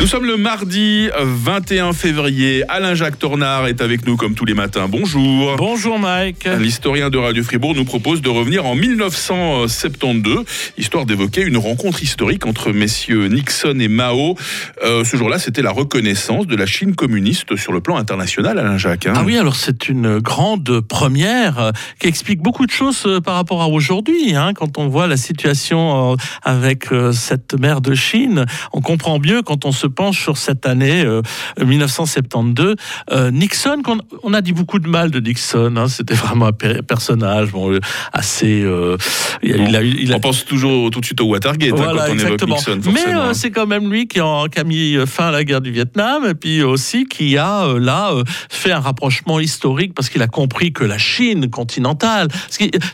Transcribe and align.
Nous 0.00 0.06
sommes 0.06 0.24
le 0.24 0.38
mardi 0.38 1.08
21 1.20 1.92
février. 1.92 2.64
Alain-Jacques 2.70 3.18
Tornard 3.18 3.66
est 3.66 3.82
avec 3.82 4.06
nous 4.06 4.16
comme 4.16 4.34
tous 4.34 4.46
les 4.46 4.54
matins. 4.54 4.88
Bonjour. 4.88 5.56
Bonjour 5.58 5.98
Mike. 5.98 6.48
L'historien 6.58 7.10
de 7.10 7.18
Radio 7.18 7.44
Fribourg 7.44 7.74
nous 7.76 7.84
propose 7.84 8.22
de 8.22 8.30
revenir 8.30 8.64
en 8.64 8.74
1972, 8.74 10.44
histoire 10.78 11.04
d'évoquer 11.04 11.42
une 11.42 11.58
rencontre 11.58 12.02
historique 12.02 12.46
entre 12.46 12.72
messieurs 12.72 13.26
Nixon 13.28 13.78
et 13.78 13.88
Mao. 13.88 14.36
Euh, 14.82 15.04
ce 15.04 15.18
jour-là, 15.18 15.38
c'était 15.38 15.60
la 15.60 15.70
reconnaissance 15.70 16.46
de 16.46 16.56
la 16.56 16.64
Chine 16.66 16.94
communiste 16.94 17.54
sur 17.56 17.72
le 17.72 17.82
plan 17.82 17.98
international, 17.98 18.58
Alain-Jacques. 18.58 19.06
hein. 19.06 19.12
Ah 19.14 19.22
oui, 19.24 19.36
alors 19.36 19.54
c'est 19.54 19.90
une 19.90 20.18
grande 20.18 20.80
première 20.80 21.58
euh, 21.58 21.70
qui 22.00 22.08
explique 22.08 22.40
beaucoup 22.40 22.64
de 22.64 22.72
choses 22.72 23.02
euh, 23.04 23.20
par 23.20 23.34
rapport 23.34 23.60
à 23.60 23.68
aujourd'hui. 23.68 24.34
hein. 24.34 24.54
Quand 24.54 24.78
on 24.78 24.88
voit 24.88 25.06
la 25.06 25.18
situation 25.18 26.16
avec 26.42 26.86
cette 27.12 27.54
mer 27.60 27.82
de 27.82 27.94
Chine, 27.94 28.46
on 28.72 28.80
comprend 28.80 29.18
mieux 29.18 29.42
quand 29.42 29.66
on 29.66 29.72
se 29.72 29.89
penche 29.90 30.20
sur 30.22 30.36
cette 30.36 30.66
année 30.66 31.04
euh, 31.04 31.22
1972. 31.64 32.76
Euh, 33.12 33.30
Nixon, 33.30 33.82
qu'on- 33.84 34.00
on 34.22 34.34
a 34.34 34.40
dit 34.40 34.52
beaucoup 34.52 34.78
de 34.78 34.88
mal 34.88 35.10
de 35.10 35.20
Nixon. 35.20 35.74
hein. 35.76 35.88
C'était 35.88 36.14
vraiment 36.14 36.46
un 36.46 36.52
per- 36.52 36.82
personnage 36.82 37.50
bon, 37.52 37.72
euh, 37.72 37.80
assez. 38.12 38.62
euh, 38.62 38.96
il 39.42 39.52
a- 39.54 39.56
il 39.68 39.76
a 39.76 39.82
eu- 39.82 39.96
il 40.00 40.12
a- 40.12 40.16
On 40.16 40.20
pense 40.20 40.44
toujours 40.44 40.90
tout 40.90 41.00
de 41.00 41.04
suite 41.04 41.20
au 41.20 41.26
Watergate 41.26 41.72
hein, 41.72 41.76
Voilà, 41.76 42.06
quand 42.06 42.10
on 42.10 42.14
exactement. 42.14 42.56
évoque 42.56 42.68
Nixon, 42.76 42.90
Mais 42.92 43.00
forcément. 43.00 43.20
euh, 43.22 43.32
c'est 43.34 43.50
quand 43.50 43.66
même 43.66 43.90
lui 43.90 44.06
qui 44.08 44.20
a, 44.20 44.44
qui 44.52 44.58
a 44.60 44.64
mis 44.64 44.96
fin 45.06 45.28
à 45.28 45.30
la 45.30 45.44
guerre 45.44 45.60
du 45.60 45.70
Vietnam 45.70 46.24
et 46.28 46.34
puis 46.34 46.62
aussi 46.62 47.06
qui 47.06 47.36
a 47.36 47.64
euh, 47.66 47.78
là 47.80 48.10
euh, 48.12 48.24
fait 48.48 48.72
un 48.72 48.80
rapprochement 48.80 49.40
historique 49.40 49.94
parce 49.94 50.08
qu'il 50.08 50.22
a 50.22 50.26
compris 50.26 50.72
que 50.72 50.84
la 50.84 50.98
Chine 50.98 51.48
continentale, 51.50 52.28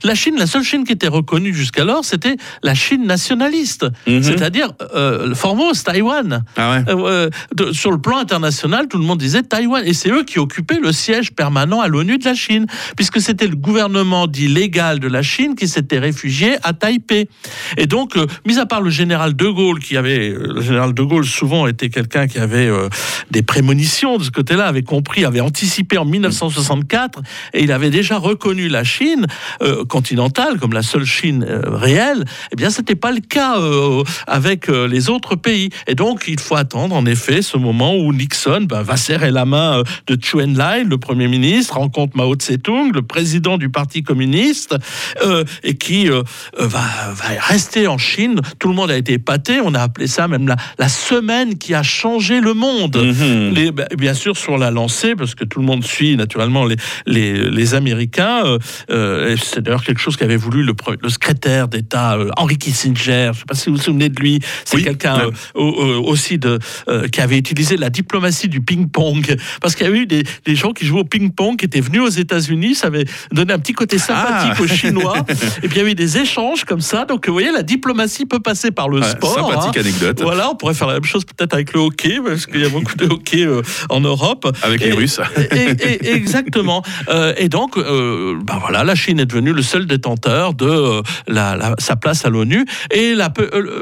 la 0.04 0.14
Chine, 0.14 0.36
la 0.38 0.46
seule 0.46 0.62
Chine 0.62 0.84
qui 0.84 0.92
était 0.92 1.08
reconnue 1.08 1.52
jusqu'alors, 1.54 2.04
c'était 2.04 2.36
la 2.62 2.74
Chine 2.74 3.06
nationaliste, 3.06 3.86
Mhm. 4.06 4.22
c'est-à-dire 4.22 4.68
euh, 4.94 5.34
Formose, 5.34 5.82
Taïwan. 5.82 6.44
Ah 6.56 6.72
ouais. 6.72 6.85
Euh, 6.88 7.30
de- 7.54 7.72
sur 7.72 7.90
le 7.90 7.98
plan 7.98 8.18
international, 8.18 8.88
tout 8.88 8.98
le 8.98 9.04
monde 9.04 9.18
disait 9.18 9.42
Taïwan. 9.42 9.82
Et 9.84 9.92
c'est 9.94 10.10
eux 10.10 10.24
qui 10.24 10.38
occupaient 10.38 10.78
le 10.80 10.92
siège 10.92 11.32
permanent 11.32 11.80
à 11.80 11.88
l'ONU 11.88 12.18
de 12.18 12.24
la 12.24 12.34
Chine, 12.34 12.66
puisque 12.96 13.20
c'était 13.20 13.46
le 13.46 13.56
gouvernement 13.56 14.26
dit 14.26 14.48
légal 14.48 14.98
de 15.00 15.08
la 15.08 15.22
Chine 15.22 15.54
qui 15.54 15.68
s'était 15.68 15.98
réfugié 15.98 16.56
à 16.62 16.72
Taipei. 16.72 17.28
Et 17.76 17.86
donc, 17.86 18.16
euh, 18.16 18.26
mis 18.46 18.58
à 18.58 18.66
part 18.66 18.80
le 18.80 18.90
général 18.90 19.34
de 19.34 19.46
Gaulle, 19.48 19.80
qui 19.80 19.96
avait. 19.96 20.30
euh, 20.30 20.52
Le 20.56 20.60
général 20.62 20.94
de 20.94 21.02
Gaulle, 21.02 21.24
souvent, 21.26 21.66
était 21.66 21.88
quelqu'un 21.90 22.26
qui 22.26 22.38
avait 22.38 22.66
euh, 22.66 22.88
des 23.30 23.42
prémonitions 23.42 24.16
de 24.18 24.24
ce 24.24 24.30
côté-là, 24.30 24.66
avait 24.66 24.82
compris, 24.82 25.24
avait 25.24 25.40
anticipé 25.40 25.98
en 25.98 26.04
1964, 26.04 27.20
et 27.54 27.62
il 27.64 27.72
avait 27.72 27.90
déjà 27.90 28.18
reconnu 28.18 28.68
la 28.68 28.84
Chine 28.84 29.26
euh, 29.62 29.84
continentale 29.84 30.58
comme 30.58 30.72
la 30.72 30.82
seule 30.82 31.04
Chine 31.04 31.44
euh, 31.48 31.60
réelle. 31.66 32.24
Eh 32.52 32.56
bien, 32.56 32.70
c'était 32.70 32.94
pas 32.94 33.12
le 33.12 33.20
cas 33.20 33.58
euh, 33.58 34.02
avec 34.26 34.68
euh, 34.68 34.86
les 34.88 35.08
autres 35.10 35.34
pays. 35.36 35.70
Et 35.86 35.94
donc, 35.94 36.24
il 36.28 36.40
faut 36.40 36.54
attendre, 36.56 36.75
en 36.84 37.06
effet, 37.06 37.42
ce 37.42 37.56
moment 37.56 37.94
où 37.96 38.12
Nixon 38.12 38.66
ben, 38.68 38.82
va 38.82 38.96
serrer 38.96 39.30
la 39.30 39.44
main 39.44 39.78
euh, 39.78 39.82
de 40.06 40.18
Chou 40.22 40.40
En-lai, 40.40 40.84
le 40.84 40.98
Premier 40.98 41.28
ministre, 41.28 41.74
rencontre 41.76 42.16
Mao 42.16 42.34
Tse-tung, 42.34 42.92
le 42.92 43.02
président 43.02 43.58
du 43.58 43.68
Parti 43.68 44.02
communiste, 44.02 44.76
euh, 45.22 45.44
et 45.62 45.76
qui 45.76 46.08
euh, 46.10 46.22
va, 46.58 46.80
va 47.14 47.24
rester 47.40 47.86
en 47.86 47.98
Chine. 47.98 48.40
Tout 48.58 48.68
le 48.68 48.74
monde 48.74 48.90
a 48.90 48.96
été 48.96 49.14
épaté. 49.14 49.60
On 49.64 49.74
a 49.74 49.80
appelé 49.80 50.06
ça 50.06 50.28
même 50.28 50.46
la, 50.48 50.56
la 50.78 50.88
semaine 50.88 51.58
qui 51.58 51.74
a 51.74 51.82
changé 51.82 52.40
le 52.40 52.54
monde. 52.54 52.96
Mhm. 52.96 53.54
Les- 53.54 53.72
ben, 53.72 53.86
bien 53.96 54.14
sûr 54.14 54.36
sur 54.36 54.58
la 54.58 54.70
lancée, 54.70 55.14
parce 55.16 55.34
que 55.34 55.44
tout 55.44 55.60
le 55.60 55.66
monde 55.66 55.84
suit 55.84 56.16
naturellement 56.16 56.64
les, 56.66 56.76
les, 57.06 57.50
les 57.50 57.74
Américains. 57.74 58.58
euh, 58.90 59.32
et 59.34 59.36
c'est 59.36 59.60
d'ailleurs 59.60 59.84
quelque 59.84 60.00
chose 60.00 60.16
qu'avait 60.16 60.36
voulu 60.36 60.62
le, 60.62 60.74
secrétaire 61.08 61.68
d'État 61.68 62.18
Henry 62.36 62.58
Kissinger. 62.58 62.94
Je 63.06 63.28
ne 63.28 63.32
sais 63.34 63.44
pas 63.46 63.54
si 63.54 63.70
vous 63.70 63.76
vous 63.76 63.82
souvenez 63.82 64.08
de 64.08 64.20
lui. 64.20 64.40
C'est 64.64 64.76
Oui, 64.76 64.84
quelqu'un 64.84 65.22
aussi 65.54 66.38
de, 66.38 66.58
euh, 66.88 67.08
qui 67.08 67.20
avait 67.20 67.38
utilisé 67.38 67.76
la 67.76 67.90
diplomatie 67.90 68.48
du 68.48 68.60
ping-pong. 68.60 69.36
Parce 69.60 69.74
qu'il 69.74 69.84
y 69.86 69.88
avait 69.88 69.98
eu 70.00 70.06
des, 70.06 70.22
des 70.44 70.54
gens 70.56 70.72
qui 70.72 70.86
jouaient 70.86 71.00
au 71.00 71.04
ping-pong, 71.04 71.56
qui 71.58 71.64
étaient 71.64 71.80
venus 71.80 72.02
aux 72.02 72.08
États-Unis. 72.08 72.74
Ça 72.74 72.88
avait 72.88 73.04
donné 73.32 73.52
un 73.52 73.58
petit 73.58 73.72
côté 73.72 73.98
sympathique 73.98 74.52
Ah. 74.58 74.62
aux 74.62 74.66
Chinois. 74.66 75.16
et 75.62 75.68
puis 75.68 75.72
il 75.72 75.76
y 75.78 75.80
avait 75.80 75.92
eu 75.92 75.94
des 75.94 76.18
échanges 76.18 76.64
comme 76.64 76.80
ça. 76.80 77.04
Donc 77.04 77.26
vous 77.26 77.32
voyez, 77.32 77.50
la 77.52 77.62
diplomatie 77.62 78.26
peut 78.26 78.40
passer 78.40 78.70
par 78.70 78.88
le 78.88 79.02
sport. 79.02 79.38
hein. 79.38 79.48
sympathique 79.60 79.76
anecdote. 79.78 80.20
Voilà, 80.22 80.50
on 80.50 80.54
pourrait 80.56 80.74
faire 80.74 80.88
la 80.88 80.94
même 80.94 81.04
chose 81.04 81.24
peut-être 81.24 81.54
avec 81.54 81.72
le 81.72 81.80
hockey, 81.80 82.18
parce 82.24 82.46
qu'il 82.46 82.60
y 82.60 82.64
a 82.64 82.68
beaucoup 82.68 82.96
de 82.96 83.06
hockey 83.06 83.44
euh, 83.44 83.62
en 83.88 84.00
Europe. 84.00 84.46
Avec 84.62 84.80
les 84.80 84.92
Russes. 84.92 85.20
et- 85.52 85.70
et- 85.70 86.14
exactement. 86.14 86.82
Euh, 87.08 87.32
et 87.36 87.48
donc, 87.48 87.76
ben 87.76 88.58
voilà, 88.60 88.84
la 88.84 88.94
Chine 88.94 89.20
est 89.20 89.26
devenue 89.26 89.52
le 89.52 89.62
seul 89.62 89.86
détenteur 89.86 90.54
de 90.54 91.02
la, 91.26 91.56
la- 91.56 91.74
sa 91.78 91.96
place 91.96 92.24
à 92.24 92.30
l'ONU. 92.30 92.64
Et 92.90 93.14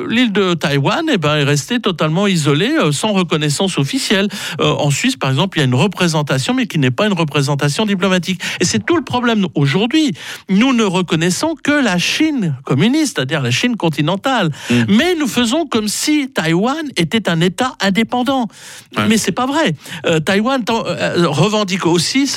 l'île 0.08 0.32
de 0.32 0.54
Taïwan 0.54 1.04
eh 1.12 1.18
ben, 1.18 1.36
est 1.36 1.44
restée 1.44 1.80
totalement 1.80 2.26
isolée, 2.26 2.63
euh, 2.70 2.92
sans 2.92 3.12
reconnaissance 3.12 3.78
officielle. 3.78 4.28
Euh, 4.60 4.72
en 4.72 4.90
Suisse, 4.90 5.16
par 5.16 5.30
exemple, 5.30 5.58
il 5.58 5.60
y 5.60 5.62
a 5.62 5.66
une 5.66 5.74
représentation, 5.74 6.54
mais 6.54 6.66
qui 6.66 6.78
n'est 6.78 6.90
pas 6.90 7.06
une 7.06 7.12
représentation 7.12 7.86
diplomatique. 7.86 8.40
Et 8.60 8.64
c'est 8.64 8.84
tout 8.84 8.96
le 8.96 9.04
problème 9.04 9.46
aujourd'hui. 9.54 10.12
Nous 10.48 10.72
ne 10.72 10.84
reconnaissons 10.84 11.54
que 11.62 11.72
la 11.72 11.98
Chine 11.98 12.56
communiste, 12.64 13.16
c'est-à-dire 13.16 13.42
la 13.42 13.50
Chine 13.50 13.76
continentale. 13.76 14.50
Mm. 14.70 14.74
Mais 14.88 15.14
nous 15.14 15.28
faisons 15.28 15.66
comme 15.66 15.88
si 15.88 16.28
Taïwan 16.30 16.88
était 16.96 17.28
un 17.28 17.40
État 17.40 17.74
indépendant. 17.80 18.48
Ouais. 18.96 19.06
Mais 19.08 19.16
c'est 19.16 19.32
pas 19.32 19.46
vrai. 19.46 19.74
Euh, 20.06 20.20
Taïwan 20.20 20.62
euh, 20.68 21.28
revendique 21.28 21.86
aussi 21.86 22.30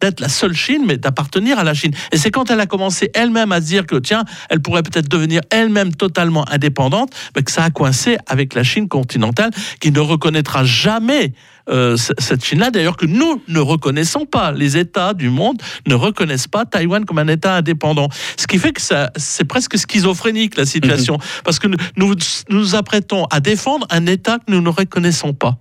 d'être 0.00 0.20
la 0.20 0.28
seule 0.28 0.54
Chine, 0.54 0.82
mais 0.86 0.96
d'appartenir 0.96 1.58
à 1.58 1.64
la 1.64 1.74
Chine. 1.74 1.92
Et 2.12 2.16
c'est 2.16 2.30
quand 2.30 2.50
elle 2.50 2.60
a 2.60 2.66
commencé 2.66 3.10
elle-même 3.14 3.52
à 3.52 3.60
se 3.60 3.66
dire 3.66 3.86
que 3.86 3.96
tiens, 3.96 4.24
elle 4.50 4.60
pourrait 4.60 4.82
peut-être 4.82 5.08
devenir 5.08 5.40
elle-même 5.50 5.94
totalement 5.94 6.44
indépendante, 6.50 7.10
bah, 7.34 7.42
que 7.42 7.50
ça 7.50 7.64
a 7.64 7.70
coincé 7.70 8.16
avec 8.26 8.54
la 8.54 8.62
Chine 8.62 8.88
continentale, 8.88 9.50
qui 9.80 9.90
ne 9.90 10.00
reconnaîtra 10.00 10.64
jamais 10.64 11.32
euh, 11.70 11.96
cette 11.96 12.44
Chine-là, 12.44 12.70
d'ailleurs 12.70 12.96
que 12.96 13.06
nous 13.06 13.42
ne 13.48 13.58
reconnaissons 13.58 14.26
pas. 14.26 14.52
Les 14.52 14.76
États 14.76 15.14
du 15.14 15.30
monde 15.30 15.62
ne 15.86 15.94
reconnaissent 15.94 16.48
pas 16.48 16.66
Taïwan 16.66 17.04
comme 17.04 17.18
un 17.18 17.28
État 17.28 17.56
indépendant. 17.56 18.08
Ce 18.36 18.46
qui 18.46 18.58
fait 18.58 18.72
que 18.72 18.82
ça, 18.82 19.10
c'est 19.16 19.44
presque 19.44 19.78
schizophrénique 19.78 20.56
la 20.56 20.66
situation, 20.66 21.18
parce 21.44 21.58
que 21.58 21.68
nous, 21.68 21.76
nous 21.96 22.14
nous 22.50 22.74
apprêtons 22.74 23.24
à 23.30 23.40
défendre 23.40 23.86
un 23.90 24.06
État 24.06 24.38
que 24.38 24.52
nous 24.52 24.60
ne 24.60 24.68
reconnaissons 24.68 25.32
pas. 25.32 25.58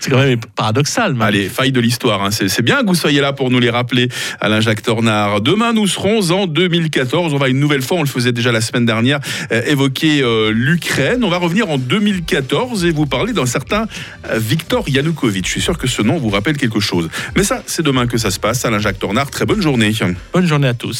C'est 0.00 0.10
quand 0.10 0.18
même 0.18 0.40
paradoxal. 0.56 1.12
même. 1.12 1.22
Allez, 1.22 1.48
faille 1.48 1.72
de 1.72 1.80
l'histoire. 1.80 2.22
hein. 2.22 2.30
C'est 2.30 2.48
c'est 2.48 2.62
bien 2.62 2.82
que 2.82 2.86
vous 2.86 2.94
soyez 2.94 3.20
là 3.20 3.32
pour 3.32 3.50
nous 3.50 3.60
les 3.60 3.70
rappeler, 3.70 4.08
Alain-Jacques 4.40 4.82
Tornard. 4.82 5.40
Demain, 5.40 5.72
nous 5.72 5.86
serons 5.86 6.30
en 6.30 6.46
2014. 6.46 7.34
On 7.34 7.36
va 7.38 7.48
une 7.48 7.60
nouvelle 7.60 7.82
fois, 7.82 7.98
on 7.98 8.02
le 8.02 8.08
faisait 8.08 8.32
déjà 8.32 8.52
la 8.52 8.60
semaine 8.60 8.86
dernière, 8.86 9.20
euh, 9.52 9.62
évoquer 9.66 10.22
euh, 10.22 10.50
l'Ukraine. 10.52 11.22
On 11.24 11.28
va 11.28 11.38
revenir 11.38 11.68
en 11.70 11.78
2014 11.78 12.84
et 12.84 12.90
vous 12.90 13.06
parler 13.06 13.32
d'un 13.32 13.46
certain 13.46 13.86
euh, 14.30 14.38
Viktor 14.38 14.88
Yanukovych. 14.88 15.46
Je 15.46 15.50
suis 15.50 15.60
sûr 15.60 15.76
que 15.78 15.86
ce 15.86 16.02
nom 16.02 16.16
vous 16.18 16.30
rappelle 16.30 16.56
quelque 16.56 16.80
chose. 16.80 17.08
Mais 17.36 17.44
ça, 17.44 17.62
c'est 17.66 17.82
demain 17.82 18.06
que 18.06 18.18
ça 18.18 18.30
se 18.30 18.40
passe. 18.40 18.64
Alain-Jacques 18.64 18.98
Tornard, 18.98 19.30
très 19.30 19.44
bonne 19.46 19.62
journée. 19.62 19.92
Bonne 20.32 20.46
journée 20.46 20.68
à 20.68 20.74
tous. 20.74 20.96